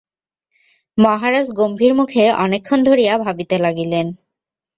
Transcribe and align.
মহারাজ 0.97 1.47
গম্ভীরমুখে 1.57 2.23
অনেক 2.43 2.61
ক্ষণ 2.63 2.79
ধরিয়া 2.83 3.13
ভাবিতে 3.25 3.55
লাগিলেন। 3.59 4.07